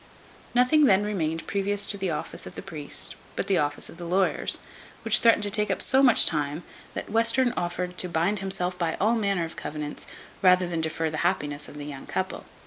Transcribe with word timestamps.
Nothing 0.55 0.85
then 0.85 1.03
remained 1.03 1.45
previous 1.45 1.85
to 1.85 1.95
the 1.95 2.09
office 2.09 2.47
of 2.47 2.55
the 2.55 2.63
priest, 2.63 3.15
but 3.35 3.45
the 3.45 3.59
office 3.59 3.87
of 3.87 3.97
the 3.97 4.05
lawyers, 4.07 4.57
which 5.03 5.19
threatened 5.19 5.43
to 5.43 5.51
take 5.51 5.69
up 5.69 5.79
so 5.79 6.01
much 6.01 6.25
time, 6.25 6.63
that 6.95 7.11
Western 7.11 7.53
offered 7.55 7.99
to 7.99 8.09
bind 8.09 8.39
himself 8.39 8.75
by 8.79 8.95
all 8.95 9.15
manner 9.15 9.45
of 9.45 9.55
covenants, 9.55 10.07
rather 10.41 10.67
than 10.67 10.81
defer 10.81 11.11
the 11.11 11.17
happiness 11.17 11.69
of 11.69 11.77
the 11.77 11.85
young 11.85 12.07
couple. 12.07 12.45